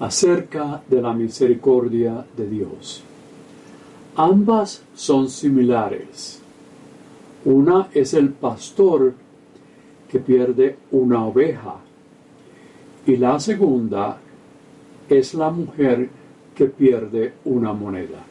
acerca 0.00 0.82
de 0.88 1.00
la 1.00 1.12
misericordia 1.12 2.24
de 2.36 2.48
Dios. 2.48 3.02
Ambas 4.16 4.82
son 4.94 5.28
similares. 5.28 6.40
Una 7.44 7.88
es 7.94 8.14
el 8.14 8.30
pastor 8.30 9.14
que 10.08 10.18
pierde 10.18 10.76
una 10.90 11.24
oveja 11.24 11.76
y 13.06 13.16
la 13.16 13.38
segunda 13.38 14.18
es 15.08 15.34
la 15.34 15.50
mujer 15.50 16.08
que 16.54 16.66
pierde 16.66 17.34
una 17.44 17.72
moneda. 17.72 18.24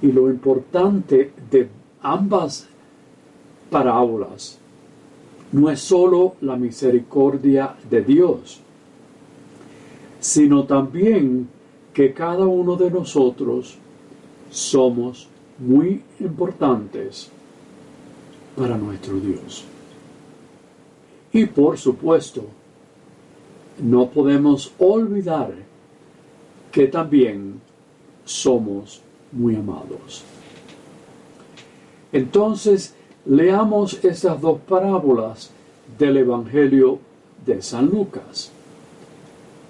Y 0.00 0.12
lo 0.12 0.30
importante 0.30 1.32
de 1.50 1.68
ambas 2.02 2.68
parábolas 3.70 4.58
no 5.52 5.70
es 5.70 5.80
sólo 5.80 6.36
la 6.40 6.56
misericordia 6.56 7.76
de 7.90 8.02
Dios, 8.02 8.60
sino 10.22 10.62
también 10.64 11.48
que 11.92 12.14
cada 12.14 12.46
uno 12.46 12.76
de 12.76 12.92
nosotros 12.92 13.76
somos 14.50 15.28
muy 15.58 16.00
importantes 16.20 17.28
para 18.56 18.78
nuestro 18.78 19.18
Dios. 19.18 19.64
Y 21.32 21.46
por 21.46 21.76
supuesto, 21.76 22.44
no 23.82 24.10
podemos 24.10 24.72
olvidar 24.78 25.54
que 26.70 26.86
también 26.86 27.60
somos 28.24 29.02
muy 29.32 29.56
amados. 29.56 30.22
Entonces, 32.12 32.94
leamos 33.26 34.04
estas 34.04 34.40
dos 34.40 34.60
parábolas 34.68 35.50
del 35.98 36.18
Evangelio 36.18 37.00
de 37.44 37.60
San 37.60 37.86
Lucas 37.86 38.52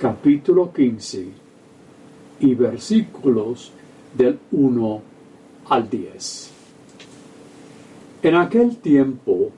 capítulo 0.03 0.73
15 0.73 1.29
y 2.41 2.55
versículos 2.57 3.71
del 4.19 4.37
1 4.51 5.01
al 5.69 5.89
10. 5.89 6.51
En 8.25 8.35
aquel 8.35 8.79
tiempo 8.79 9.51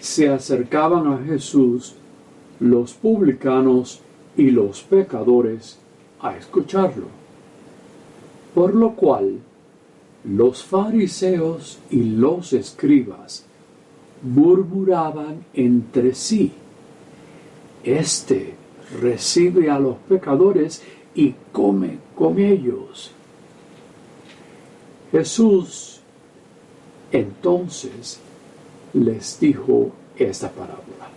se 0.00 0.30
acercaban 0.30 1.06
a 1.12 1.18
Jesús 1.18 1.94
los 2.58 2.92
publicanos 2.94 4.00
y 4.36 4.50
los 4.50 4.82
pecadores 4.82 5.78
a 6.20 6.36
escucharlo, 6.36 7.06
por 8.56 8.74
lo 8.74 8.96
cual 8.96 9.38
los 10.24 10.64
fariseos 10.64 11.78
y 11.88 12.02
los 12.02 12.52
escribas 12.52 13.44
murmuraban 14.24 15.44
entre 15.54 16.16
sí, 16.16 16.50
Este 17.84 18.58
recibe 19.00 19.70
a 19.70 19.78
los 19.78 19.96
pecadores 20.08 20.82
y 21.14 21.34
come 21.52 21.98
con 22.16 22.38
ellos. 22.38 23.10
Jesús 25.10 26.00
entonces 27.10 28.20
les 28.92 29.40
dijo 29.40 29.90
esta 30.16 30.50
parábola. 30.50 31.08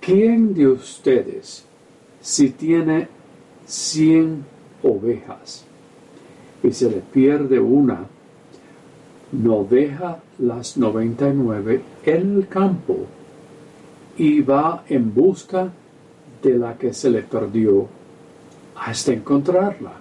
¿Quién 0.00 0.54
de 0.54 0.68
ustedes, 0.68 1.64
si 2.20 2.50
tiene 2.50 3.08
cien 3.66 4.44
ovejas 4.82 5.64
y 6.62 6.72
se 6.72 6.90
le 6.90 6.98
pierde 6.98 7.58
una, 7.58 8.06
no 9.32 9.64
deja 9.64 10.22
las 10.38 10.76
noventa 10.76 11.28
y 11.28 11.34
nueve 11.34 11.82
en 12.04 12.36
el 12.36 12.48
campo 12.48 13.06
y 14.16 14.40
va 14.40 14.84
en 14.88 15.12
busca 15.12 15.70
de 16.42 16.58
la 16.58 16.76
que 16.76 16.92
se 16.92 17.10
le 17.10 17.22
perdió 17.22 17.88
hasta 18.76 19.12
encontrarla. 19.12 19.92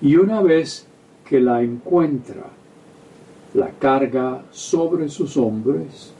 Y 0.00 0.16
una 0.16 0.42
vez 0.42 0.86
que 1.28 1.40
la 1.40 1.62
encuentra, 1.62 2.44
la 3.54 3.70
carga 3.70 4.44
sobre 4.50 5.08
sus 5.08 5.36
hombros 5.36 6.12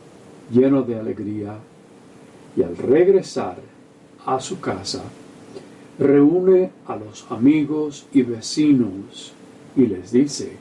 lleno 0.50 0.82
de 0.82 0.98
alegría 0.98 1.56
y 2.56 2.62
al 2.62 2.76
regresar 2.76 3.58
a 4.24 4.40
su 4.40 4.60
casa, 4.60 5.02
reúne 5.98 6.70
a 6.86 6.96
los 6.96 7.26
amigos 7.30 8.06
y 8.12 8.22
vecinos 8.22 9.32
y 9.76 9.86
les 9.86 10.12
dice, 10.12 10.52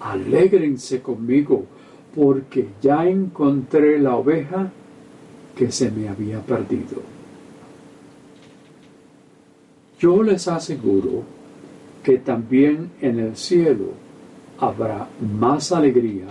alégrense 0.00 1.02
conmigo 1.02 1.66
porque 2.14 2.68
ya 2.82 3.06
encontré 3.06 3.98
la 3.98 4.16
oveja 4.16 4.70
que 5.56 5.70
se 5.70 5.90
me 5.90 6.08
había 6.08 6.40
perdido. 6.40 7.02
Yo 9.98 10.22
les 10.22 10.48
aseguro 10.48 11.22
que 12.02 12.18
también 12.18 12.90
en 13.00 13.18
el 13.20 13.36
cielo 13.36 13.92
habrá 14.58 15.08
más 15.38 15.72
alegría 15.72 16.26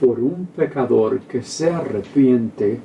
por 0.00 0.18
un 0.18 0.46
pecador 0.46 1.20
que 1.20 1.42
se 1.42 1.70
arrepiente 1.70 2.80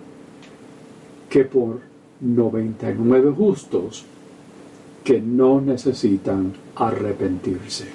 que 1.29 1.45
por 1.45 1.79
99 2.21 3.31
justos 3.31 4.05
que 5.03 5.21
no 5.21 5.61
necesitan 5.61 6.53
arrepentirse. 6.75 7.87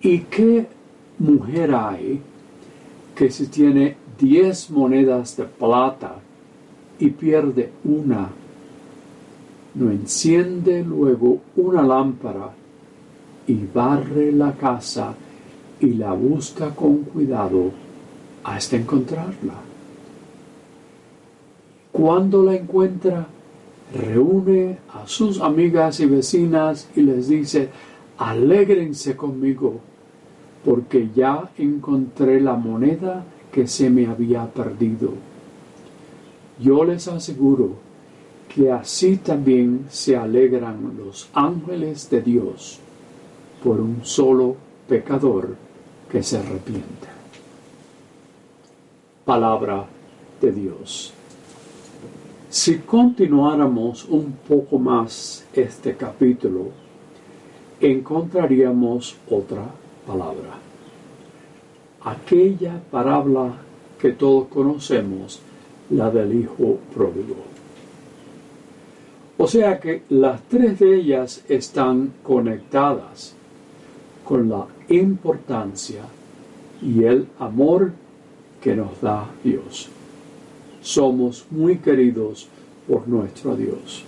¿Y 0.00 0.20
qué 0.20 0.66
mujer 1.22 1.72
hay 1.74 2.20
que 3.14 3.30
si 3.30 3.46
tiene 3.46 3.96
diez 4.18 4.70
monedas 4.70 5.36
de 5.36 5.44
plata 5.44 6.16
y 6.98 7.10
pierde 7.10 7.70
una, 7.84 8.28
no 9.74 9.90
enciende 9.90 10.84
luego 10.84 11.38
una 11.56 11.82
lámpara 11.82 12.50
y 13.46 13.54
barre 13.72 14.32
la 14.32 14.52
casa 14.52 15.14
y 15.80 15.94
la 15.94 16.12
busca 16.12 16.70
con 16.74 16.98
cuidado 16.98 17.70
hasta 18.44 18.76
encontrarla. 18.76 19.54
Cuando 21.92 22.42
la 22.42 22.54
encuentra, 22.54 23.26
reúne 23.94 24.78
a 24.92 25.06
sus 25.06 25.40
amigas 25.40 26.00
y 26.00 26.06
vecinas 26.06 26.88
y 26.96 27.02
les 27.02 27.28
dice, 27.28 27.68
alégrense 28.18 29.16
conmigo 29.16 29.91
porque 30.64 31.10
ya 31.14 31.50
encontré 31.58 32.40
la 32.40 32.54
moneda 32.54 33.24
que 33.50 33.66
se 33.66 33.90
me 33.90 34.06
había 34.06 34.46
perdido. 34.46 35.12
Yo 36.60 36.84
les 36.84 37.08
aseguro 37.08 37.76
que 38.54 38.70
así 38.70 39.16
también 39.16 39.86
se 39.90 40.16
alegran 40.16 40.94
los 40.96 41.28
ángeles 41.32 42.08
de 42.10 42.20
Dios 42.20 42.78
por 43.64 43.80
un 43.80 44.00
solo 44.02 44.56
pecador 44.88 45.56
que 46.10 46.22
se 46.22 46.38
arrepiente. 46.38 47.08
Palabra 49.24 49.86
de 50.40 50.52
Dios. 50.52 51.12
Si 52.50 52.78
continuáramos 52.78 54.04
un 54.04 54.32
poco 54.46 54.78
más 54.78 55.46
este 55.54 55.96
capítulo, 55.96 56.66
encontraríamos 57.80 59.16
otra 59.30 59.64
palabra. 60.06 60.58
Aquella 62.04 62.80
parábola 62.90 63.52
que 64.00 64.12
todos 64.12 64.48
conocemos, 64.48 65.40
la 65.90 66.10
del 66.10 66.34
Hijo 66.34 66.78
Pródigo. 66.92 67.36
O 69.38 69.46
sea 69.46 69.78
que 69.78 70.02
las 70.08 70.42
tres 70.42 70.78
de 70.78 70.96
ellas 70.96 71.44
están 71.48 72.12
conectadas 72.22 73.34
con 74.24 74.48
la 74.48 74.66
importancia 74.88 76.02
y 76.80 77.04
el 77.04 77.26
amor 77.38 77.92
que 78.60 78.74
nos 78.74 79.00
da 79.00 79.28
Dios. 79.42 79.88
Somos 80.80 81.46
muy 81.50 81.78
queridos 81.78 82.48
por 82.88 83.06
nuestro 83.08 83.56
Dios. 83.56 84.04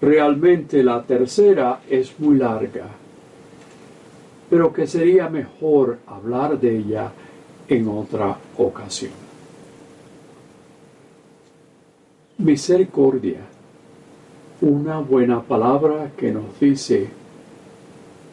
Realmente 0.00 0.82
la 0.82 1.02
tercera 1.02 1.80
es 1.88 2.18
muy 2.18 2.38
larga 2.38 2.99
pero 4.50 4.72
que 4.72 4.86
sería 4.86 5.28
mejor 5.28 5.98
hablar 6.08 6.58
de 6.58 6.78
ella 6.78 7.12
en 7.68 7.88
otra 7.88 8.36
ocasión. 8.58 9.12
Misericordia, 12.38 13.38
una 14.60 14.98
buena 14.98 15.40
palabra 15.40 16.10
que 16.16 16.32
nos 16.32 16.58
dice 16.58 17.08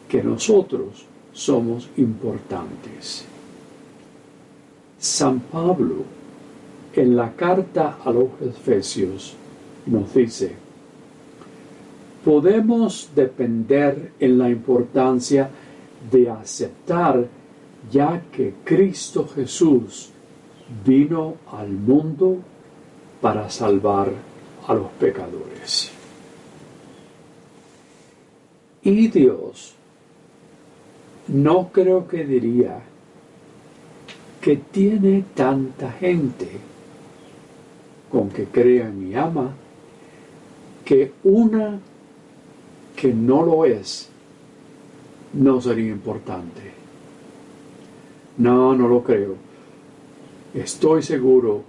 que 0.08 0.22
nosotros 0.22 1.06
somos 1.32 1.88
importantes. 1.98 3.24
San 4.98 5.38
Pablo, 5.38 6.02
en 6.94 7.14
la 7.14 7.32
carta 7.32 7.98
a 8.04 8.10
los 8.10 8.28
Efesios, 8.40 9.36
nos 9.86 10.12
dice, 10.12 10.56
podemos 12.24 13.10
depender 13.14 14.12
en 14.18 14.38
la 14.38 14.50
importancia 14.50 15.48
aceptar 16.30 17.26
ya 17.90 18.22
que 18.32 18.54
Cristo 18.64 19.28
Jesús 19.34 20.10
vino 20.84 21.36
al 21.52 21.70
mundo 21.70 22.38
para 23.20 23.48
salvar 23.50 24.10
a 24.66 24.74
los 24.74 24.88
pecadores. 24.92 25.90
Y 28.82 29.08
Dios 29.08 29.74
no 31.28 31.68
creo 31.68 32.06
que 32.08 32.24
diría 32.24 32.80
que 34.40 34.56
tiene 34.56 35.24
tanta 35.34 35.92
gente 35.92 36.48
con 38.10 38.30
que 38.30 38.46
crean 38.46 39.10
y 39.10 39.14
ama 39.14 39.52
que 40.84 41.12
una 41.24 41.78
que 42.96 43.12
no 43.12 43.42
lo 43.42 43.64
es 43.64 44.08
no 45.34 45.60
sería 45.60 45.90
importante. 45.90 46.62
No, 48.38 48.74
no 48.74 48.88
lo 48.88 49.02
creo. 49.02 49.34
Estoy 50.54 51.02
seguro 51.02 51.62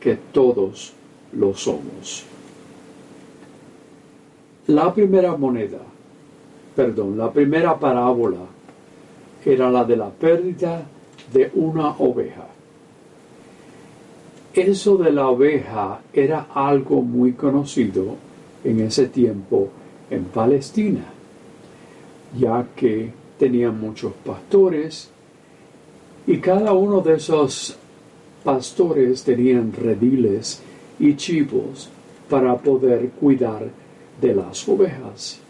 que 0.00 0.16
todos 0.32 0.92
lo 1.32 1.54
somos. 1.54 2.24
La 4.68 4.94
primera 4.94 5.36
moneda, 5.36 5.80
perdón, 6.74 7.18
la 7.18 7.32
primera 7.32 7.78
parábola 7.78 8.38
era 9.44 9.70
la 9.70 9.84
de 9.84 9.96
la 9.96 10.10
pérdida 10.10 10.86
de 11.32 11.50
una 11.54 11.90
oveja. 11.98 12.46
Eso 14.54 14.96
de 14.98 15.12
la 15.12 15.28
oveja 15.28 16.00
era 16.12 16.48
algo 16.54 17.02
muy 17.02 17.32
conocido 17.32 18.16
en 18.62 18.80
ese 18.80 19.06
tiempo 19.06 19.68
en 20.10 20.24
Palestina, 20.24 21.04
ya 22.38 22.66
que 22.74 23.10
tenían 23.38 23.80
muchos 23.80 24.12
pastores 24.24 25.10
y 26.26 26.38
cada 26.38 26.72
uno 26.72 27.00
de 27.00 27.14
esos 27.14 27.76
pastores 28.44 29.24
tenían 29.24 29.72
rediles 29.72 30.62
y 30.98 31.16
chivos 31.16 31.88
para 32.28 32.56
poder 32.56 33.10
cuidar 33.10 33.68
de 34.20 34.34
las 34.34 34.68
ovejas. 34.68 35.40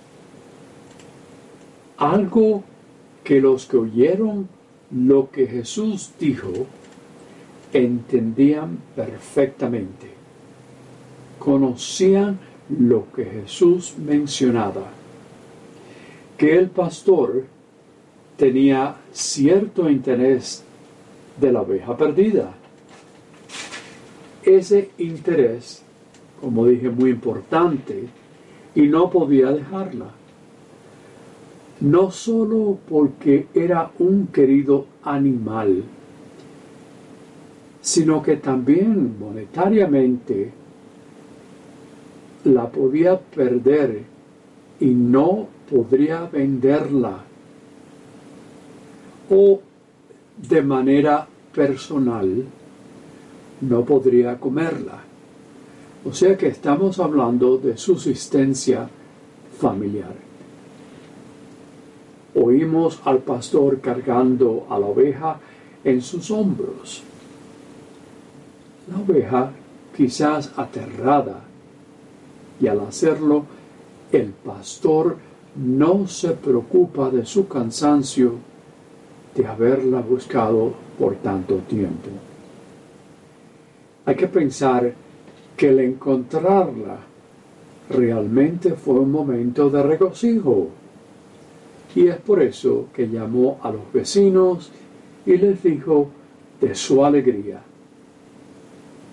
Algo 1.99 2.64
que 3.23 3.40
los 3.40 3.67
que 3.67 3.76
oyeron 3.76 4.49
lo 4.90 5.31
que 5.31 5.46
Jesús 5.46 6.12
dijo 6.19 6.52
entendían 7.73 8.78
perfectamente, 8.94 10.08
conocían 11.38 12.38
lo 12.69 13.11
que 13.12 13.25
Jesús 13.25 13.94
mencionaba, 13.99 14.90
que 16.43 16.59
el 16.59 16.71
pastor 16.71 17.44
tenía 18.37 18.97
cierto 19.12 19.89
interés 19.89 20.65
de 21.41 21.53
la 21.53 21.61
oveja 21.61 21.97
perdida. 21.97 22.53
Ese 24.43 24.91
interés, 24.99 25.85
como 26.41 26.67
dije, 26.67 26.91
muy 26.91 27.11
importante, 27.11 28.09
y 28.75 28.83
no 28.89 29.09
podía 29.09 29.53
dejarla 29.53 30.06
no 31.79 32.11
solo 32.11 32.77
porque 32.88 33.47
era 33.55 33.93
un 34.00 34.27
querido 34.27 34.87
animal, 35.05 35.85
sino 37.81 38.21
que 38.21 38.35
también 38.35 39.17
monetariamente 39.17 40.50
la 42.43 42.69
podía 42.69 43.21
perder 43.21 44.03
y 44.81 44.87
no 44.87 45.62
podría 45.73 46.27
venderla 46.27 47.19
o 49.31 49.61
de 50.37 50.63
manera 50.63 51.27
personal 51.55 52.45
no 53.63 53.85
podría 53.85 54.39
comerla. 54.39 55.01
O 56.05 56.13
sea 56.13 56.37
que 56.37 56.49
estamos 56.49 56.99
hablando 56.99 57.57
de 57.59 57.77
subsistencia 57.77 58.89
familiar 59.59 60.33
oímos 62.35 63.01
al 63.05 63.19
pastor 63.19 63.81
cargando 63.81 64.67
a 64.71 64.79
la 64.79 64.87
oveja 64.87 65.39
en 65.85 66.01
sus 66.01 66.31
hombros. 66.31 67.03
La 68.91 68.99
oveja, 68.99 69.51
quizás 69.97 70.53
aterrada, 70.57 71.41
y 72.61 72.67
al 72.67 72.81
hacerlo, 72.81 73.45
el 74.11 74.29
pastor 74.31 75.17
no 75.56 76.06
se 76.06 76.31
preocupa 76.31 77.10
de 77.10 77.26
su 77.26 77.46
cansancio 77.46 78.34
de 79.34 79.46
haberla 79.46 80.00
buscado 80.00 80.72
por 80.99 81.16
tanto 81.16 81.56
tiempo. 81.69 82.08
Hay 84.04 84.16
que 84.16 84.28
pensar 84.28 84.93
que 85.56 85.69
el 85.69 85.81
encontrarla 85.81 86.99
realmente 87.90 88.72
fue 88.72 88.94
un 88.94 89.12
momento 89.12 89.69
de 89.69 89.82
regocijo 89.82 90.69
y 91.94 92.08
es 92.08 92.16
por 92.16 92.43
eso 92.43 92.87
que 92.94 93.08
llamó 93.08 93.58
a 93.62 93.70
los 93.70 93.93
vecinos 93.93 94.70
y 95.26 95.37
les 95.37 95.62
dijo 95.62 96.08
de 96.60 96.75
su 96.75 97.04
alegría. 97.04 97.60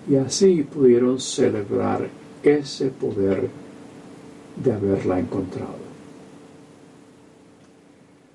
Y 0.08 0.16
así 0.16 0.62
pudieron 0.62 1.20
celebrar 1.20 2.08
ese 2.42 2.86
poder 2.88 3.48
de 4.56 4.72
haberla 4.72 5.20
encontrado. 5.20 5.89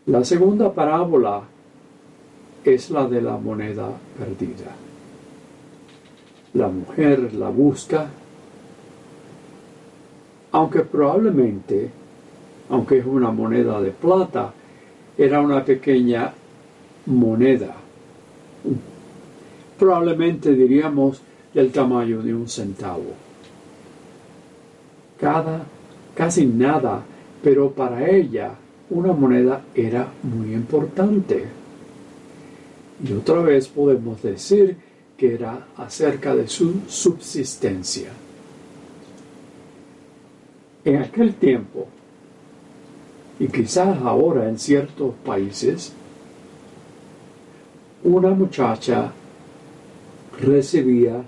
La 0.08 0.24
segunda 0.24 0.74
parábola 0.74 1.42
es 2.64 2.90
la 2.92 3.08
de 3.08 3.22
la 3.22 3.38
moneda 3.38 3.90
perdida. 4.18 4.76
La 6.54 6.68
mujer 6.68 7.34
la 7.34 7.50
busca, 7.50 8.08
aunque 10.52 10.82
probablemente 10.82 11.92
aunque 12.70 13.00
es 13.00 13.06
una 13.06 13.32
moneda 13.32 13.82
de 13.82 13.92
plata, 13.92 14.54
era 15.18 15.40
una 15.40 15.64
pequeña 15.64 16.34
moneda. 17.06 17.76
Probablemente 19.78 20.54
diríamos 20.54 21.22
del 21.54 21.72
tamaño 21.72 22.22
de 22.22 22.34
un 22.34 22.48
centavo. 22.48 23.14
Cada, 25.20 25.64
casi 26.16 26.46
nada, 26.46 27.04
pero 27.44 27.72
para 27.72 28.10
ella 28.10 28.52
una 28.90 29.14
moneda 29.14 29.64
era 29.74 30.08
muy 30.24 30.54
importante. 30.54 31.46
Y 33.04 33.14
otra 33.14 33.42
vez 33.42 33.68
podemos 33.68 34.22
decir 34.22 34.78
que 35.18 35.34
era 35.34 35.68
acerca 35.78 36.36
de 36.36 36.48
su 36.48 36.82
subsistencia. 36.88 38.10
En 40.84 40.98
aquel 40.98 41.34
tiempo, 41.36 41.88
y 43.40 43.48
quizás 43.48 43.98
ahora 44.02 44.48
en 44.48 44.60
ciertos 44.60 45.14
países, 45.26 45.92
una 48.04 48.30
muchacha 48.30 49.12
recibía 50.40 51.24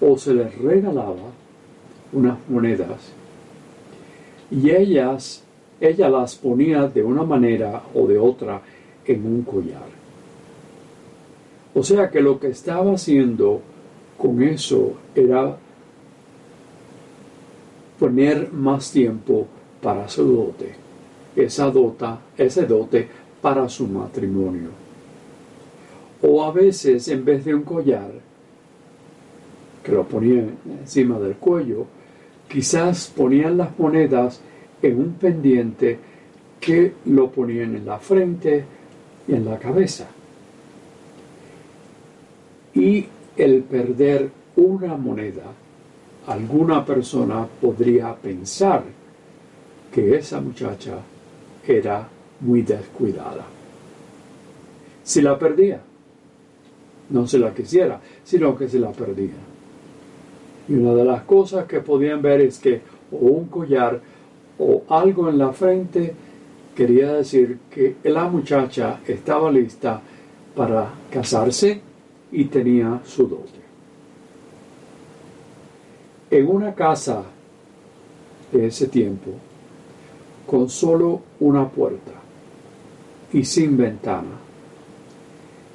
o 0.00 0.18
se 0.18 0.34
les 0.34 0.58
regalaba 0.58 1.30
unas 2.12 2.36
monedas 2.48 3.12
y 4.52 4.70
ellas, 4.70 5.41
ella 5.86 6.08
las 6.08 6.36
ponía 6.36 6.86
de 6.88 7.02
una 7.02 7.24
manera 7.24 7.82
o 7.94 8.06
de 8.06 8.18
otra 8.18 8.60
en 9.04 9.26
un 9.26 9.42
collar. 9.42 9.90
O 11.74 11.82
sea 11.82 12.10
que 12.10 12.20
lo 12.20 12.38
que 12.38 12.48
estaba 12.48 12.92
haciendo 12.92 13.60
con 14.16 14.42
eso 14.42 14.94
era 15.14 15.56
poner 17.98 18.52
más 18.52 18.90
tiempo 18.92 19.46
para 19.80 20.08
su 20.08 20.24
dote 20.24 20.82
esa 21.36 21.70
dota, 21.70 22.18
ese 22.36 22.66
dote 22.66 23.08
para 23.40 23.68
su 23.68 23.86
matrimonio. 23.86 24.68
O 26.22 26.44
a 26.44 26.52
veces, 26.52 27.08
en 27.08 27.24
vez 27.24 27.44
de 27.44 27.54
un 27.54 27.62
collar, 27.62 28.10
que 29.82 29.92
lo 29.92 30.04
ponían 30.04 30.56
encima 30.80 31.18
del 31.18 31.34
cuello, 31.34 31.86
quizás 32.48 33.12
ponían 33.16 33.56
las 33.56 33.76
monedas 33.78 34.40
en 34.82 34.98
un 34.98 35.12
pendiente 35.14 35.98
que 36.60 36.92
lo 37.06 37.30
ponían 37.30 37.76
en 37.76 37.86
la 37.86 37.98
frente 37.98 38.64
y 39.26 39.32
en 39.32 39.44
la 39.44 39.58
cabeza. 39.58 40.06
Y 42.74 43.06
el 43.36 43.62
perder 43.62 44.30
una 44.56 44.96
moneda 44.96 45.44
alguna 46.26 46.84
persona 46.84 47.46
podría 47.60 48.14
pensar 48.14 48.84
que 49.92 50.16
esa 50.16 50.40
muchacha 50.40 50.98
era 51.66 52.08
muy 52.40 52.62
descuidada. 52.62 53.44
Si 55.02 55.20
la 55.20 55.38
perdía, 55.38 55.80
no 57.10 57.26
se 57.26 57.38
la 57.38 57.52
quisiera, 57.52 58.00
sino 58.24 58.56
que 58.56 58.68
se 58.68 58.78
la 58.78 58.92
perdía. 58.92 59.34
Y 60.68 60.74
una 60.74 60.94
de 60.94 61.04
las 61.04 61.22
cosas 61.22 61.66
que 61.66 61.80
podían 61.80 62.22
ver 62.22 62.40
es 62.40 62.58
que 62.58 62.80
o 63.10 63.16
un 63.16 63.46
collar 63.46 64.00
o 64.62 64.84
algo 64.88 65.28
en 65.28 65.38
la 65.38 65.52
frente 65.52 66.14
quería 66.74 67.14
decir 67.14 67.58
que 67.68 67.96
la 68.04 68.28
muchacha 68.28 69.00
estaba 69.06 69.50
lista 69.50 70.00
para 70.54 70.88
casarse 71.10 71.80
y 72.30 72.44
tenía 72.44 73.00
su 73.04 73.26
dote. 73.26 73.60
En 76.30 76.48
una 76.48 76.74
casa 76.74 77.24
de 78.52 78.66
ese 78.66 78.86
tiempo, 78.86 79.32
con 80.46 80.68
solo 80.68 81.20
una 81.40 81.68
puerta 81.68 82.12
y 83.32 83.44
sin 83.44 83.76
ventana, 83.76 84.38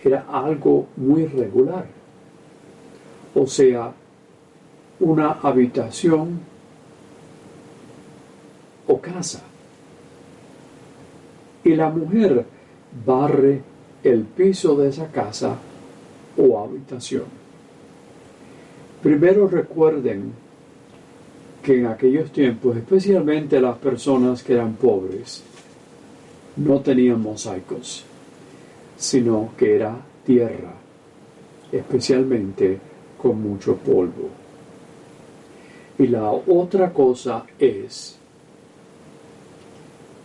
era 0.03 0.25
algo 0.32 0.88
muy 0.96 1.25
regular. 1.25 1.86
O 3.36 3.46
sea, 3.46 3.91
una 5.00 5.34
habitación 5.44 6.39
o 8.88 9.00
casa. 9.00 9.41
Y 11.63 11.75
la 11.75 11.89
mujer 11.89 12.46
barre 13.06 13.62
el 14.03 14.22
piso 14.24 14.75
de 14.75 14.89
esa 14.89 15.08
casa 15.08 15.56
o 16.38 16.60
habitación. 16.60 17.25
Primero 19.01 19.48
recuerden 19.48 20.32
que 21.62 21.79
en 21.79 21.88
aquellos 21.88 22.32
tiempos, 22.32 22.77
especialmente 22.77 23.60
las 23.60 23.77
personas 23.77 24.44
que 24.44 24.53
eran 24.53 24.74
pobres, 24.74 25.44
no 26.56 26.79
tenían 26.79 27.22
mosaicos, 27.22 28.03
sino 28.98 29.50
que 29.58 29.75
era 29.75 29.96
tierra, 30.25 30.74
especialmente 31.72 32.79
con 33.17 33.41
mucho 33.41 33.75
polvo. 33.75 34.29
Y 36.00 36.08
la 36.08 36.32
otra 36.32 36.94
cosa 36.94 37.46
es 37.60 38.17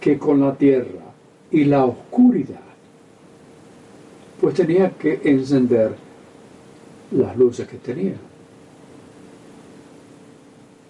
que 0.03 0.19
con 0.19 0.41
la 0.41 0.53
tierra 0.57 1.15
y 1.53 1.65
la 1.65 1.85
oscuridad, 1.85 2.59
pues 4.41 4.53
tenía 4.53 4.91
que 4.91 5.21
encender 5.23 5.95
las 7.13 7.37
luces 7.37 7.69
que 7.69 7.77
tenía. 7.77 8.17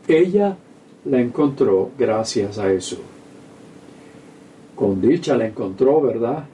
Ella 0.09 0.57
la 1.04 1.21
encontró 1.21 1.90
gracias 1.99 2.59
a 2.59 2.73
eso. 2.73 2.97
Con 4.75 5.02
dicha 5.02 5.37
la 5.37 5.47
encontró, 5.47 6.00
¿verdad? 6.00 6.47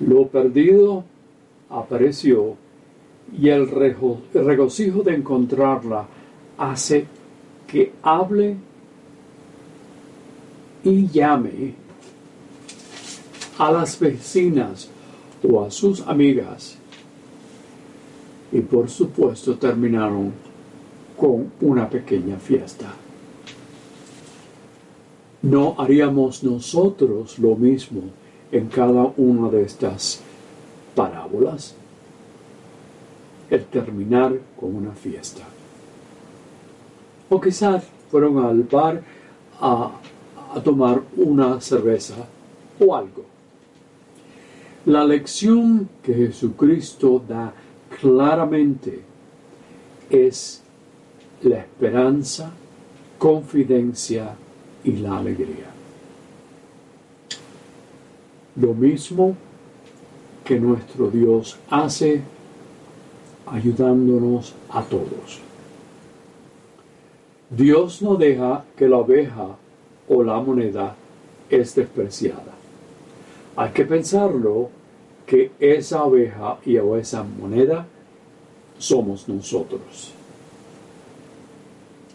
Lo 0.00 0.26
perdido 0.26 1.04
apareció 1.70 2.56
y 3.40 3.48
el 3.50 3.70
regocijo 3.70 5.02
de 5.02 5.14
encontrarla 5.14 6.04
hace 6.58 7.06
que 7.68 7.92
hable 8.02 8.56
y 10.84 11.08
llame 11.08 11.74
a 13.58 13.72
las 13.72 13.98
vecinas 13.98 14.88
o 15.42 15.64
a 15.64 15.70
sus 15.70 16.02
amigas. 16.02 16.76
Y 18.52 18.60
por 18.60 18.88
supuesto 18.88 19.56
terminaron 19.56 20.32
con 21.16 21.50
una 21.60 21.88
pequeña 21.88 22.36
fiesta. 22.36 22.92
¿No 25.42 25.74
haríamos 25.78 26.42
nosotros 26.42 27.38
lo 27.38 27.54
mismo 27.56 28.02
en 28.50 28.68
cada 28.68 29.12
una 29.16 29.50
de 29.50 29.62
estas 29.62 30.20
parábolas? 30.94 31.74
El 33.50 33.64
terminar 33.66 34.38
con 34.58 34.74
una 34.74 34.92
fiesta. 34.92 35.42
O 37.28 37.40
quizás 37.40 37.84
fueron 38.10 38.44
al 38.44 38.62
bar 38.62 39.02
a, 39.60 39.90
a 40.54 40.62
tomar 40.62 41.02
una 41.16 41.60
cerveza 41.60 42.14
o 42.78 42.94
algo. 42.94 43.24
La 44.86 45.04
lección 45.04 45.88
que 46.02 46.14
Jesucristo 46.14 47.22
da 47.26 47.52
claramente 48.00 49.00
es 50.10 50.62
la 51.42 51.58
esperanza, 51.58 52.52
confidencia 53.18 54.34
y 54.84 54.92
la 54.92 55.18
alegría. 55.18 55.70
Lo 58.56 58.74
mismo 58.74 59.36
que 60.44 60.60
nuestro 60.60 61.10
Dios 61.10 61.58
hace 61.70 62.22
ayudándonos 63.46 64.54
a 64.68 64.82
todos. 64.82 65.40
Dios 67.50 68.02
no 68.02 68.16
deja 68.16 68.64
que 68.76 68.88
la 68.88 68.98
oveja 68.98 69.56
o 70.08 70.22
la 70.22 70.40
moneda 70.40 70.94
es 71.48 71.74
despreciada. 71.74 72.54
Hay 73.56 73.70
que 73.70 73.84
pensarlo 73.84 74.70
que 75.26 75.52
esa 75.58 76.04
oveja 76.04 76.58
y 76.64 76.76
o 76.78 76.96
esa 76.96 77.22
moneda 77.22 77.86
somos 78.78 79.28
nosotros. 79.28 80.12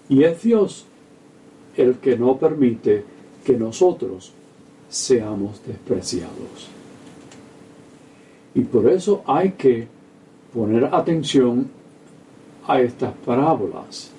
Y 0.10 0.24
es 0.24 0.42
Dios 0.42 0.86
el 1.78 1.96
que 1.96 2.18
no 2.18 2.38
permite 2.38 3.06
que 3.44 3.54
nosotros 3.54 4.34
seamos 4.90 5.62
despreciados. 5.66 6.68
Y 8.56 8.62
por 8.62 8.90
eso 8.90 9.24
hay 9.26 9.52
que 9.52 9.88
poner 10.54 10.86
atención 10.86 11.70
a 12.68 12.82
estas 12.82 13.14
parábolas, 13.26 14.12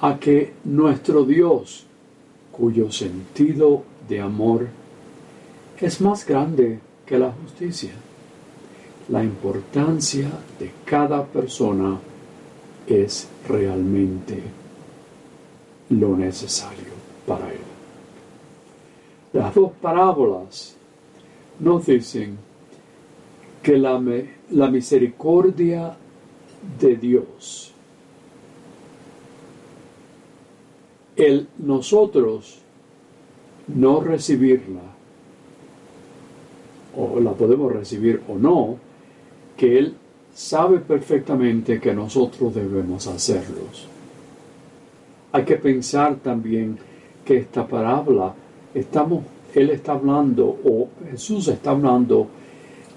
a 0.00 0.18
que 0.18 0.52
nuestro 0.64 1.24
Dios, 1.24 1.85
cuyo 2.56 2.90
sentido 2.90 3.82
de 4.08 4.20
amor 4.20 4.68
es 5.78 6.00
más 6.00 6.26
grande 6.26 6.78
que 7.04 7.18
la 7.18 7.30
justicia, 7.30 7.92
la 9.08 9.22
importancia 9.22 10.30
de 10.58 10.72
cada 10.84 11.24
persona 11.24 11.98
es 12.86 13.28
realmente 13.46 14.42
lo 15.90 16.16
necesario 16.16 16.94
para 17.26 17.50
él. 17.52 17.60
Las 19.32 19.54
dos 19.54 19.72
parábolas 19.80 20.74
nos 21.60 21.86
dicen 21.86 22.38
que 23.62 23.76
la, 23.76 24.02
la 24.50 24.70
misericordia 24.70 25.96
de 26.80 26.96
Dios, 26.96 27.72
el 31.16 31.48
nosotros 31.58 32.58
no 33.68 34.00
recibirla, 34.00 34.82
o 36.96 37.20
la 37.20 37.32
podemos 37.32 37.72
recibir 37.72 38.22
o 38.28 38.36
no, 38.36 38.76
que 39.56 39.78
Él 39.78 39.94
sabe 40.34 40.78
perfectamente 40.78 41.80
que 41.80 41.94
nosotros 41.94 42.54
debemos 42.54 43.06
hacerlos. 43.06 43.88
Hay 45.32 45.44
que 45.44 45.56
pensar 45.56 46.16
también 46.16 46.78
que 47.24 47.38
esta 47.38 47.66
parábola, 47.66 48.34
estamos, 48.72 49.24
Él 49.54 49.70
está 49.70 49.92
hablando, 49.92 50.46
o 50.64 50.88
Jesús 51.10 51.48
está 51.48 51.70
hablando, 51.70 52.28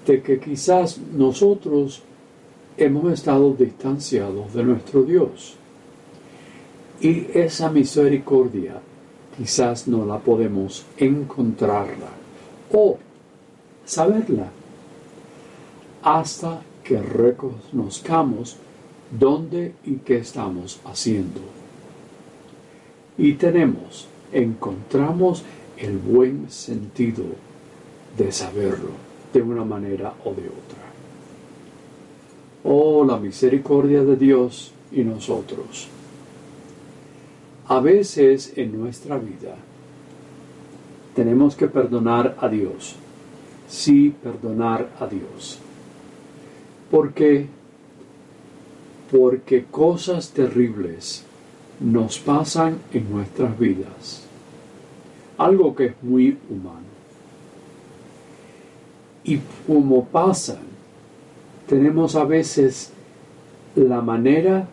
de 0.06 0.22
que 0.22 0.38
quizás 0.38 0.98
nosotros 1.12 2.02
hemos 2.76 3.12
estado 3.12 3.52
distanciados 3.52 4.54
de 4.54 4.62
nuestro 4.62 5.02
Dios. 5.02 5.56
Y 7.00 7.28
esa 7.32 7.70
misericordia 7.70 8.74
quizás 9.36 9.88
no 9.88 10.04
la 10.04 10.18
podemos 10.18 10.84
encontrarla 10.98 12.08
o 12.72 12.98
saberla 13.86 14.50
hasta 16.02 16.60
que 16.84 17.00
reconozcamos 17.00 18.56
dónde 19.10 19.74
y 19.84 19.96
qué 19.96 20.18
estamos 20.18 20.80
haciendo. 20.84 21.40
Y 23.16 23.34
tenemos, 23.34 24.06
encontramos 24.32 25.42
el 25.78 25.96
buen 25.96 26.50
sentido 26.50 27.24
de 28.16 28.30
saberlo 28.30 28.90
de 29.32 29.40
una 29.40 29.64
manera 29.64 30.12
o 30.24 30.30
de 30.34 30.48
otra. 30.48 30.80
Oh, 32.64 33.04
la 33.04 33.18
misericordia 33.18 34.04
de 34.04 34.16
Dios 34.16 34.72
y 34.92 35.00
nosotros. 35.00 35.88
A 37.70 37.78
veces 37.80 38.52
en 38.56 38.78
nuestra 38.78 39.16
vida 39.16 39.54
tenemos 41.14 41.54
que 41.54 41.68
perdonar 41.68 42.36
a 42.40 42.48
Dios. 42.48 42.96
Sí, 43.68 44.14
perdonar 44.22 44.90
a 44.98 45.06
Dios 45.06 45.60
porque 46.90 47.46
porque 49.10 49.64
cosas 49.64 50.30
terribles 50.30 51.24
nos 51.80 52.18
pasan 52.18 52.78
en 52.92 53.10
nuestras 53.10 53.58
vidas. 53.58 54.24
Algo 55.36 55.74
que 55.74 55.86
es 55.86 55.94
muy 56.02 56.38
humano. 56.48 56.90
Y 59.24 59.40
como 59.66 60.04
pasan, 60.04 60.62
tenemos 61.66 62.14
a 62.14 62.24
veces 62.24 62.92
la 63.74 64.00
manera 64.00 64.68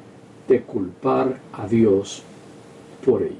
de 0.48 0.62
culpar 0.62 1.40
a 1.54 1.68
Dios 1.68 2.22
por 3.08 3.24
ello. 3.24 3.36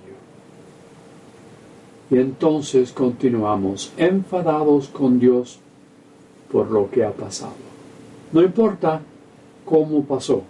Y 2.10 2.18
entonces 2.20 2.94
continuamos 2.94 3.92
enfadados 3.98 4.88
con 4.88 5.20
Dios 5.20 5.60
por 6.50 6.72
lo 6.72 6.90
que 6.90 7.04
ha 7.04 7.12
pasado. 7.12 7.52
No 8.32 8.42
importa 8.42 9.02
cómo 9.66 10.06
pasó, 10.06 10.44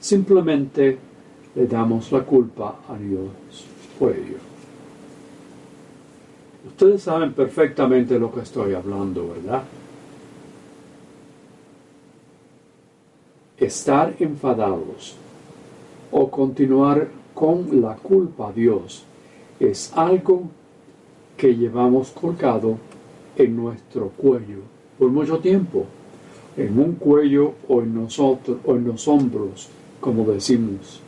simplemente 0.00 0.98
le 1.54 1.66
damos 1.68 2.10
la 2.10 2.24
culpa 2.24 2.80
a 2.88 2.98
Dios 2.98 3.30
por 4.00 4.10
ello. 4.10 4.38
Ustedes 6.66 7.04
saben 7.04 7.34
perfectamente 7.34 8.18
lo 8.18 8.32
que 8.32 8.40
estoy 8.40 8.74
hablando, 8.74 9.28
¿verdad? 9.28 9.62
Estar 13.58 14.16
enfadados 14.18 15.14
o 16.10 16.28
continuar 16.28 17.08
con 17.36 17.82
la 17.82 17.94
culpa 17.96 18.48
a 18.48 18.52
Dios 18.52 19.04
es 19.60 19.92
algo 19.94 20.44
que 21.36 21.54
llevamos 21.54 22.10
colgado 22.12 22.78
en 23.36 23.54
nuestro 23.54 24.08
cuello 24.08 24.60
por 24.98 25.10
mucho 25.10 25.38
tiempo, 25.38 25.84
en 26.56 26.78
un 26.78 26.94
cuello 26.94 27.52
o 27.68 27.82
en 27.82 27.94
nosotros 27.94 28.56
o 28.64 28.74
en 28.76 28.86
los 28.86 29.06
hombros, 29.06 29.68
como 30.00 30.24
decimos. 30.24 31.02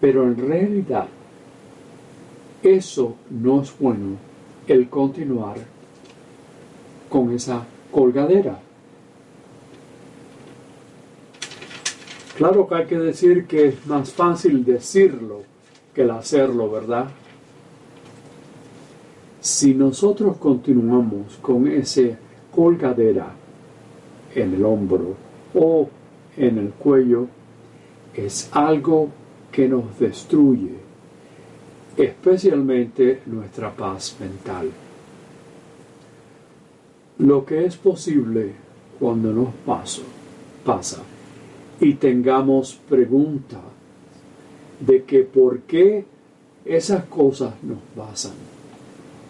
Pero 0.00 0.22
en 0.28 0.38
realidad 0.38 1.06
eso 2.62 3.16
no 3.28 3.60
es 3.60 3.78
bueno 3.78 4.16
el 4.66 4.88
continuar 4.88 5.58
con 7.10 7.34
esa 7.34 7.66
colgadera. 7.92 8.58
Claro 12.36 12.66
que 12.66 12.74
hay 12.74 12.86
que 12.86 12.98
decir 12.98 13.46
que 13.46 13.68
es 13.68 13.86
más 13.86 14.12
fácil 14.12 14.64
decirlo 14.64 15.42
que 15.94 16.02
el 16.02 16.10
hacerlo, 16.10 16.68
¿verdad? 16.68 17.08
Si 19.40 19.72
nosotros 19.74 20.38
continuamos 20.38 21.36
con 21.40 21.68
ese 21.68 22.16
colgadera 22.50 23.32
en 24.34 24.54
el 24.54 24.64
hombro 24.64 25.14
o 25.54 25.88
en 26.36 26.58
el 26.58 26.70
cuello, 26.70 27.28
es 28.12 28.48
algo 28.50 29.10
que 29.52 29.68
nos 29.68 29.96
destruye, 30.00 30.74
especialmente 31.96 33.22
nuestra 33.26 33.70
paz 33.70 34.16
mental. 34.18 34.70
Lo 37.18 37.44
que 37.44 37.64
es 37.64 37.76
posible 37.76 38.50
cuando 38.98 39.32
nos 39.32 39.54
pasa, 39.64 40.02
pasa 40.64 41.00
y 41.80 41.94
tengamos 41.94 42.74
pregunta 42.88 43.60
de 44.80 45.04
que 45.04 45.20
por 45.20 45.60
qué 45.60 46.04
esas 46.64 47.04
cosas 47.04 47.54
nos 47.62 47.78
pasan. 47.96 48.32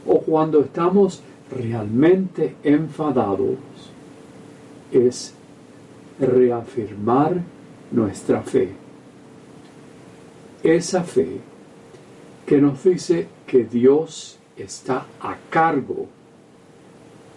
O 0.06 0.20
cuando 0.20 0.60
estamos 0.60 1.22
realmente 1.50 2.56
enfadados, 2.62 3.56
es 4.92 5.34
reafirmar 6.20 7.40
nuestra 7.90 8.42
fe. 8.42 8.70
Esa 10.62 11.02
fe 11.02 11.40
que 12.46 12.60
nos 12.60 12.84
dice 12.84 13.26
que 13.46 13.64
Dios 13.64 14.38
está 14.56 15.06
a 15.20 15.36
cargo 15.50 16.06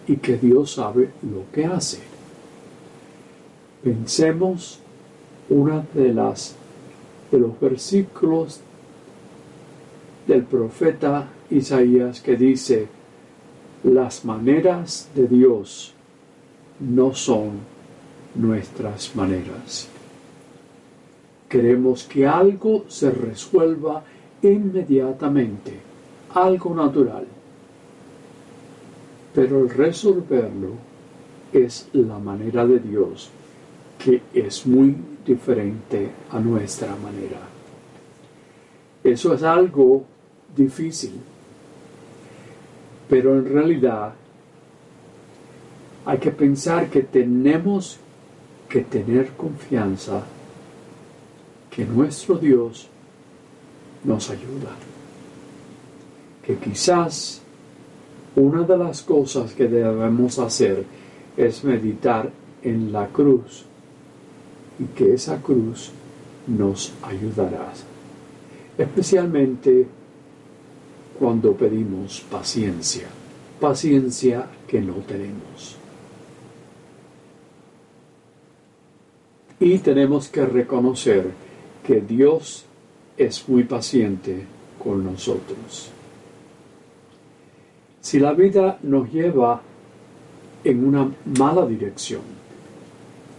y 0.06 0.16
que 0.16 0.36
Dios 0.36 0.72
sabe 0.72 1.10
lo 1.22 1.44
que 1.52 1.66
hace. 1.66 1.98
Pensemos 3.82 4.80
una 5.50 5.84
de 5.94 6.12
las 6.12 6.54
de 7.30 7.38
los 7.38 7.58
versículos 7.60 8.60
del 10.26 10.44
profeta 10.44 11.28
Isaías 11.50 12.20
que 12.20 12.36
dice 12.36 12.88
las 13.84 14.24
maneras 14.24 15.08
de 15.14 15.26
Dios 15.26 15.94
no 16.80 17.14
son 17.14 17.50
nuestras 18.34 19.14
maneras. 19.14 19.88
Queremos 21.48 22.04
que 22.04 22.26
algo 22.26 22.84
se 22.88 23.10
resuelva 23.10 24.04
inmediatamente, 24.42 25.72
algo 26.34 26.74
natural. 26.74 27.26
Pero 29.34 29.60
el 29.60 29.70
resolverlo 29.70 30.72
es 31.52 31.88
la 31.92 32.18
manera 32.18 32.66
de 32.66 32.80
Dios, 32.80 33.30
que 33.98 34.20
es 34.34 34.66
muy 34.66 34.96
diferente 35.28 36.08
a 36.30 36.40
nuestra 36.40 36.96
manera. 36.96 37.40
Eso 39.04 39.34
es 39.34 39.42
algo 39.42 40.04
difícil, 40.56 41.12
pero 43.08 43.36
en 43.36 43.44
realidad 43.44 44.14
hay 46.06 46.18
que 46.18 46.30
pensar 46.30 46.88
que 46.88 47.02
tenemos 47.02 47.98
que 48.68 48.80
tener 48.80 49.32
confianza 49.32 50.22
que 51.70 51.84
nuestro 51.84 52.36
Dios 52.36 52.88
nos 54.04 54.30
ayuda. 54.30 54.72
Que 56.44 56.56
quizás 56.56 57.42
una 58.34 58.62
de 58.62 58.78
las 58.78 59.02
cosas 59.02 59.52
que 59.52 59.68
debemos 59.68 60.38
hacer 60.38 60.84
es 61.36 61.62
meditar 61.62 62.30
en 62.62 62.90
la 62.90 63.06
cruz 63.08 63.68
y 64.78 64.84
que 64.84 65.14
esa 65.14 65.40
cruz 65.42 65.90
nos 66.46 66.92
ayudará, 67.02 67.72
especialmente 68.76 69.86
cuando 71.18 71.52
pedimos 71.54 72.20
paciencia, 72.30 73.08
paciencia 73.60 74.46
que 74.66 74.80
no 74.80 74.94
tenemos. 74.94 75.76
Y 79.60 79.78
tenemos 79.78 80.28
que 80.28 80.46
reconocer 80.46 81.32
que 81.84 82.00
Dios 82.00 82.64
es 83.16 83.48
muy 83.48 83.64
paciente 83.64 84.44
con 84.82 85.04
nosotros. 85.04 85.90
Si 88.00 88.20
la 88.20 88.32
vida 88.32 88.78
nos 88.82 89.12
lleva 89.12 89.60
en 90.62 90.86
una 90.86 91.10
mala 91.36 91.66
dirección, 91.66 92.37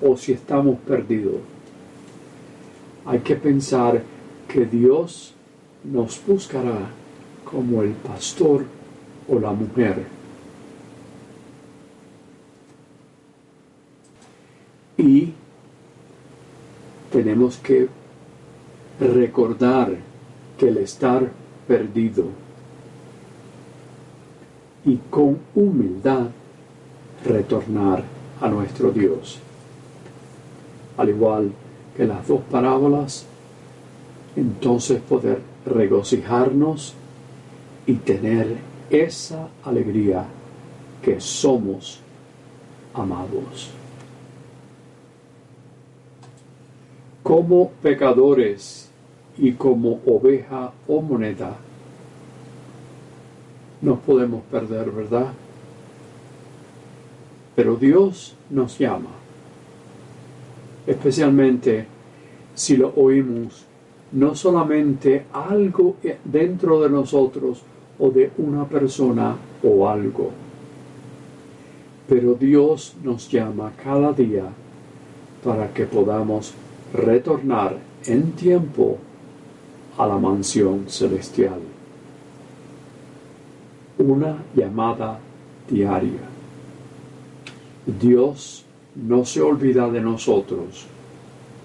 o 0.01 0.15
si 0.17 0.33
estamos 0.33 0.77
perdidos. 0.79 1.37
Hay 3.05 3.19
que 3.19 3.35
pensar 3.35 4.01
que 4.47 4.65
Dios 4.65 5.33
nos 5.83 6.21
buscará 6.25 6.89
como 7.43 7.81
el 7.81 7.91
pastor 7.91 8.65
o 9.27 9.39
la 9.39 9.51
mujer. 9.51 10.05
Y 14.97 15.33
tenemos 17.11 17.57
que 17.57 17.87
recordar 18.99 19.95
que 20.57 20.67
el 20.67 20.77
estar 20.77 21.31
perdido 21.67 22.25
y 24.85 24.97
con 25.09 25.39
humildad 25.55 26.27
retornar 27.25 28.03
a 28.41 28.49
nuestro 28.49 28.91
Dios 28.91 29.39
al 30.99 31.09
igual 31.09 31.51
que 31.95 32.05
las 32.05 32.27
dos 32.27 32.41
parábolas, 32.51 33.25
entonces 34.35 35.01
poder 35.01 35.39
regocijarnos 35.65 36.93
y 37.85 37.93
tener 37.95 38.57
esa 38.89 39.47
alegría 39.63 40.25
que 41.01 41.21
somos 41.21 42.01
amados. 42.93 43.69
Como 47.23 47.69
pecadores 47.81 48.89
y 49.37 49.53
como 49.53 50.01
oveja 50.05 50.73
o 50.85 51.01
moneda, 51.01 51.55
nos 53.81 53.99
podemos 53.99 54.43
perder, 54.51 54.91
¿verdad? 54.91 55.27
Pero 57.55 57.77
Dios 57.77 58.35
nos 58.49 58.77
llama 58.77 59.18
especialmente 60.89 61.85
si 62.55 62.75
lo 62.75 62.91
oímos 62.95 63.63
no 64.11 64.33
solamente 64.33 65.25
algo 65.31 65.97
dentro 66.25 66.81
de 66.81 66.89
nosotros 66.89 67.61
o 67.99 68.09
de 68.09 68.31
una 68.39 68.65
persona 68.65 69.35
o 69.61 69.87
algo, 69.87 70.31
pero 72.07 72.33
Dios 72.33 72.95
nos 73.03 73.29
llama 73.29 73.71
cada 73.83 74.13
día 74.13 74.45
para 75.43 75.71
que 75.71 75.85
podamos 75.85 76.53
retornar 76.91 77.77
en 78.07 78.31
tiempo 78.31 78.97
a 79.95 80.07
la 80.07 80.17
mansión 80.17 80.85
celestial. 80.87 81.59
Una 83.99 84.43
llamada 84.55 85.19
diaria. 85.69 86.21
Dios 87.85 88.65
no 88.95 89.25
se 89.25 89.41
olvida 89.41 89.89
de 89.89 90.01
nosotros 90.01 90.85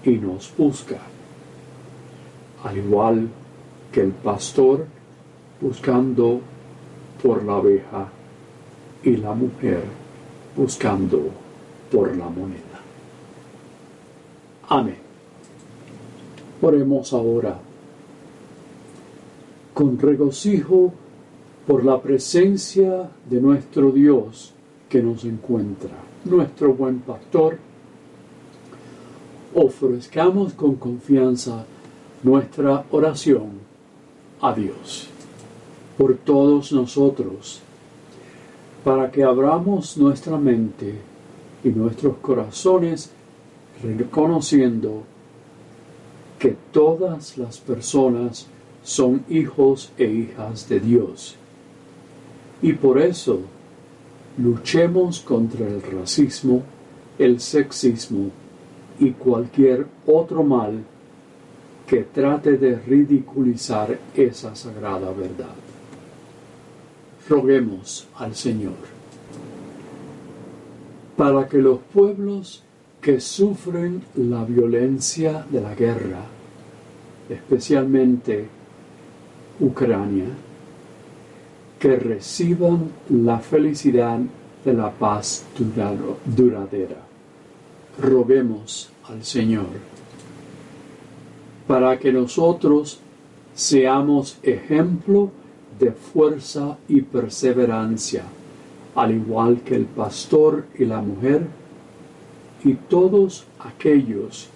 y 0.03 0.11
nos 0.11 0.53
busca, 0.57 0.99
al 2.63 2.77
igual 2.77 3.27
que 3.91 4.01
el 4.01 4.11
pastor 4.11 4.85
buscando 5.59 6.41
por 7.21 7.43
la 7.43 7.55
abeja 7.55 8.07
y 9.03 9.17
la 9.17 9.33
mujer 9.33 9.83
buscando 10.55 11.29
por 11.91 12.15
la 12.15 12.29
moneda. 12.29 12.81
Amén. 14.69 14.97
Oremos 16.61 17.13
ahora 17.13 17.59
con 19.73 19.99
regocijo 19.99 20.93
por 21.67 21.83
la 21.83 22.01
presencia 22.01 23.09
de 23.29 23.41
nuestro 23.41 23.91
Dios 23.91 24.53
que 24.87 25.01
nos 25.01 25.25
encuentra, 25.25 25.91
nuestro 26.25 26.73
buen 26.73 26.99
pastor. 26.99 27.57
Ofrezcamos 29.53 30.53
con 30.53 30.75
confianza 30.75 31.65
nuestra 32.23 32.83
oración 32.91 33.51
a 34.41 34.53
Dios 34.53 35.07
por 35.97 36.15
todos 36.17 36.73
nosotros, 36.73 37.61
para 38.83 39.09
que 39.09 39.23
abramos 39.23 39.97
nuestra 39.97 40.37
mente 40.37 40.93
y 41.63 41.69
nuestros 41.69 42.17
corazones 42.17 43.11
reconociendo 43.81 45.03
que 46.37 46.55
todas 46.71 47.37
las 47.37 47.59
personas 47.59 48.47
son 48.83 49.23
hijos 49.29 49.91
e 49.97 50.05
hijas 50.05 50.67
de 50.69 50.79
Dios. 50.79 51.35
Y 52.61 52.73
por 52.73 52.99
eso 52.99 53.39
luchemos 54.37 55.19
contra 55.21 55.67
el 55.67 55.81
racismo, 55.81 56.63
el 57.17 57.39
sexismo 57.39 58.29
y 58.99 59.11
cualquier 59.11 59.87
otro 60.05 60.43
mal 60.43 60.83
que 61.87 62.03
trate 62.03 62.57
de 62.57 62.75
ridiculizar 62.75 63.97
esa 64.15 64.55
sagrada 64.55 65.11
verdad. 65.11 65.55
Roguemos 67.29 68.07
al 68.15 68.35
Señor 68.35 68.95
para 71.15 71.47
que 71.47 71.57
los 71.57 71.79
pueblos 71.93 72.63
que 73.01 73.19
sufren 73.19 74.03
la 74.15 74.43
violencia 74.43 75.45
de 75.49 75.61
la 75.61 75.75
guerra, 75.75 76.25
especialmente 77.29 78.47
Ucrania, 79.59 80.25
que 81.85 81.97
reciban 81.97 82.89
la 83.09 83.37
felicidad 83.37 84.17
de 84.65 84.73
la 84.73 84.89
paz 84.89 85.45
duradera. 86.25 86.97
Roguemos 88.01 88.89
al 89.07 89.23
Señor 89.23 89.67
para 91.67 91.99
que 91.99 92.11
nosotros 92.11 92.99
seamos 93.53 94.39
ejemplo 94.41 95.29
de 95.77 95.91
fuerza 95.91 96.75
y 96.87 97.01
perseverancia, 97.01 98.23
al 98.95 99.13
igual 99.13 99.61
que 99.61 99.75
el 99.75 99.85
pastor 99.85 100.65
y 100.79 100.85
la 100.85 101.01
mujer, 101.03 101.45
y 102.63 102.73
todos 102.73 103.45
aquellos 103.59 104.47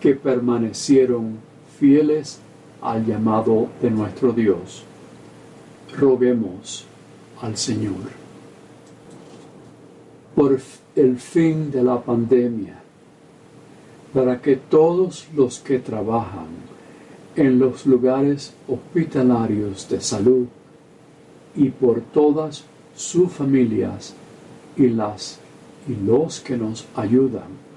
que 0.00 0.14
permanecieron 0.14 1.38
fieles 1.76 2.38
al 2.80 3.04
llamado 3.04 3.66
de 3.82 3.90
nuestro 3.90 4.30
Dios. 4.30 4.84
Roguemos 5.96 6.84
al 7.40 7.56
Señor. 7.56 8.18
Por 10.34 10.58
el 10.94 11.16
fin 11.16 11.70
de 11.70 11.82
la 11.82 12.00
pandemia, 12.00 12.80
para 14.12 14.40
que 14.40 14.56
todos 14.56 15.28
los 15.34 15.58
que 15.60 15.78
trabajan 15.78 16.48
en 17.36 17.58
los 17.58 17.86
lugares 17.86 18.52
hospitalarios 18.66 19.88
de 19.88 20.00
salud 20.00 20.46
y 21.54 21.68
por 21.70 22.00
todas 22.00 22.64
sus 22.96 23.30
familias 23.30 24.14
y 24.76 24.88
las 24.88 25.38
y 25.88 25.94
los 26.04 26.40
que 26.40 26.56
nos 26.56 26.86
ayudan 26.96 27.68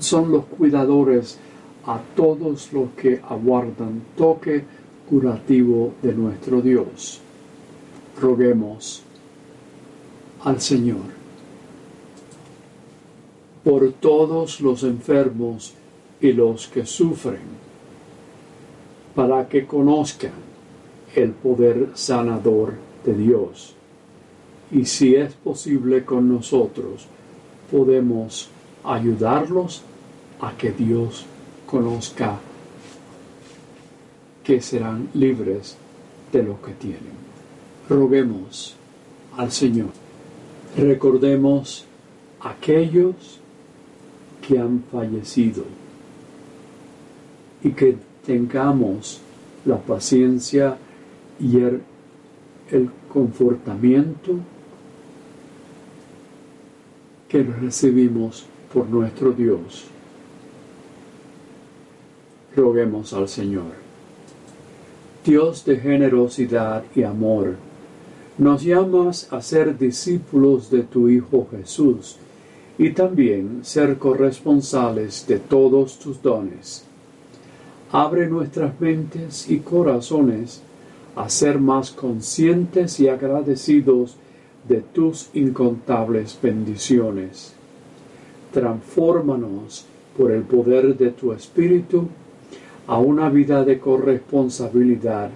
son 0.00 0.30
los 0.32 0.44
cuidadores 0.44 1.38
a 1.86 2.00
todos 2.14 2.72
los 2.72 2.90
que 2.90 3.20
aguardan 3.28 4.02
toque 4.16 4.64
curativo 5.08 5.94
de 6.02 6.12
nuestro 6.14 6.60
Dios. 6.60 7.20
Roguemos 8.20 9.02
al 10.44 10.60
Señor 10.60 11.18
por 13.64 13.92
todos 13.92 14.60
los 14.60 14.82
enfermos 14.82 15.74
y 16.20 16.32
los 16.32 16.68
que 16.68 16.86
sufren, 16.86 17.42
para 19.14 19.48
que 19.48 19.66
conozcan 19.66 20.32
el 21.14 21.32
poder 21.32 21.90
sanador 21.94 22.74
de 23.04 23.14
Dios. 23.14 23.74
Y 24.70 24.84
si 24.84 25.14
es 25.14 25.34
posible 25.34 26.04
con 26.04 26.28
nosotros, 26.28 27.06
podemos 27.70 28.48
ayudarlos 28.84 29.82
a 30.40 30.52
que 30.52 30.70
Dios 30.70 31.26
conozca 31.66 32.38
que 34.48 34.62
serán 34.62 35.10
libres 35.12 35.76
de 36.32 36.42
lo 36.42 36.62
que 36.62 36.72
tienen. 36.72 37.18
Roguemos 37.86 38.74
al 39.36 39.52
Señor. 39.52 39.90
Recordemos 40.74 41.84
aquellos 42.40 43.40
que 44.40 44.58
han 44.58 44.84
fallecido 44.90 45.64
y 47.62 47.72
que 47.72 47.98
tengamos 48.24 49.20
la 49.66 49.76
paciencia 49.76 50.78
y 51.38 51.58
el, 51.58 51.82
el 52.70 52.88
confortamiento 53.12 54.32
que 57.28 57.42
recibimos 57.42 58.46
por 58.72 58.88
nuestro 58.88 59.32
Dios 59.32 59.84
roguemos 62.56 63.12
al 63.12 63.28
Señor. 63.28 63.87
Dios 65.24 65.64
de 65.64 65.76
generosidad 65.76 66.84
y 66.94 67.02
amor, 67.02 67.56
nos 68.38 68.62
llamas 68.62 69.30
a 69.32 69.42
ser 69.42 69.76
discípulos 69.76 70.70
de 70.70 70.82
tu 70.82 71.08
Hijo 71.08 71.48
Jesús 71.50 72.16
y 72.78 72.90
también 72.90 73.60
ser 73.62 73.98
corresponsales 73.98 75.26
de 75.26 75.40
todos 75.40 75.98
tus 75.98 76.22
dones. 76.22 76.84
Abre 77.90 78.28
nuestras 78.28 78.80
mentes 78.80 79.50
y 79.50 79.58
corazones 79.58 80.62
a 81.16 81.28
ser 81.28 81.58
más 81.58 81.90
conscientes 81.90 83.00
y 83.00 83.08
agradecidos 83.08 84.16
de 84.68 84.82
tus 84.82 85.30
incontables 85.34 86.38
bendiciones. 86.40 87.54
Transfórmanos 88.52 89.84
por 90.16 90.30
el 90.30 90.42
poder 90.42 90.96
de 90.96 91.10
tu 91.10 91.32
Espíritu 91.32 92.08
a 92.88 92.98
una 92.98 93.28
vida 93.28 93.64
de 93.64 93.78
corresponsabilidad 93.78 95.30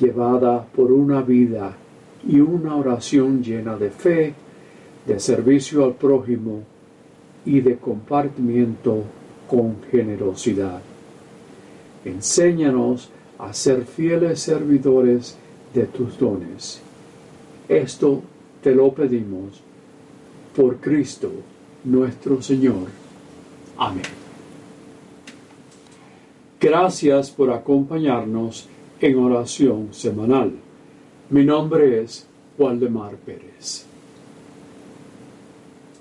llevada 0.00 0.64
por 0.64 0.90
una 0.90 1.22
vida 1.22 1.76
y 2.26 2.40
una 2.40 2.74
oración 2.74 3.42
llena 3.42 3.76
de 3.76 3.90
fe, 3.90 4.34
de 5.06 5.20
servicio 5.20 5.84
al 5.84 5.92
prójimo 5.92 6.62
y 7.44 7.60
de 7.60 7.76
compartimiento 7.76 9.02
con 9.48 9.76
generosidad. 9.90 10.80
Enséñanos 12.04 13.10
a 13.38 13.52
ser 13.52 13.84
fieles 13.84 14.40
servidores 14.40 15.36
de 15.74 15.84
tus 15.84 16.18
dones. 16.18 16.80
Esto 17.68 18.22
te 18.62 18.74
lo 18.74 18.92
pedimos 18.92 19.62
por 20.56 20.76
Cristo 20.76 21.30
nuestro 21.84 22.40
Señor. 22.40 22.88
Amén. 23.76 24.23
Gracias 26.64 27.30
por 27.30 27.52
acompañarnos 27.52 28.68
en 28.98 29.18
oración 29.18 29.92
semanal. 29.92 30.54
Mi 31.28 31.44
nombre 31.44 32.00
es 32.00 32.26
Waldemar 32.56 33.16
Pérez. 33.16 33.84